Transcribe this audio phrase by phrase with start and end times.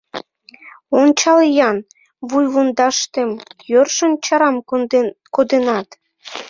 [1.01, 1.77] —Ончал-ян,
[2.29, 3.29] вуйвундаштем
[3.71, 4.55] йӧршын чарам
[5.35, 5.87] коденат.